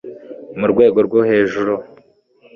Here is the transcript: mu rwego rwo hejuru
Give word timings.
mu 0.59 0.65
rwego 0.71 0.97
rwo 1.07 1.19
hejuru 1.29 1.73